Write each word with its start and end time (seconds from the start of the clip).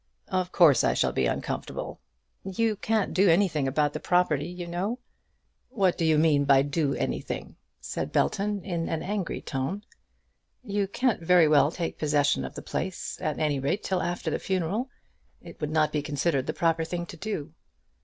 "Of 0.29 0.51
course 0.51 0.83
I 0.83 0.95
shall 0.95 1.11
be 1.11 1.27
uncomfortable." 1.27 1.99
"You 2.43 2.75
can't 2.75 3.13
do 3.13 3.29
anything 3.29 3.67
about 3.67 3.93
the 3.93 3.99
property, 3.99 4.47
you 4.49 4.65
know." 4.65 4.97
"What 5.69 5.95
do 5.95 6.03
you 6.05 6.17
mean 6.17 6.43
by 6.43 6.63
doing 6.63 6.99
anything?" 6.99 7.55
said 7.79 8.11
Belton, 8.11 8.65
in 8.65 8.89
an 8.89 9.03
angry 9.03 9.41
tone. 9.41 9.83
"You 10.63 10.87
can't 10.87 11.21
very 11.21 11.47
well 11.47 11.69
take 11.69 11.99
possession 11.99 12.43
of 12.43 12.55
the 12.55 12.63
place, 12.63 13.19
at 13.21 13.37
any 13.37 13.59
rate, 13.59 13.83
till 13.83 14.01
after 14.01 14.31
the 14.31 14.39
funeral. 14.39 14.89
It 15.39 15.61
would 15.61 15.69
not 15.69 15.91
be 15.91 16.01
considered 16.01 16.47
the 16.47 16.53
proper 16.53 16.83
thing 16.83 17.05
to 17.05 17.17
do." 17.17 17.53